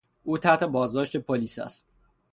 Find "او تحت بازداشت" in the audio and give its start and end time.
0.23-1.17